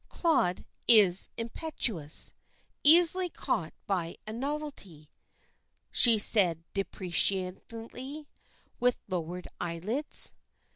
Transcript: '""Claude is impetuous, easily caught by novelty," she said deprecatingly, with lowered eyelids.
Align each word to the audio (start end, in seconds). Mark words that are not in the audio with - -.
'""Claude 0.09 0.65
is 0.87 1.29
impetuous, 1.37 2.33
easily 2.83 3.29
caught 3.29 3.71
by 3.85 4.17
novelty," 4.27 5.11
she 5.91 6.17
said 6.17 6.63
deprecatingly, 6.73 8.27
with 8.79 8.97
lowered 9.07 9.47
eyelids. 9.59 10.33